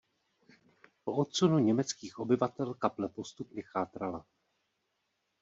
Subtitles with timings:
[1.03, 4.25] Po odsunu německých obyvatel kaple postupně chátrala.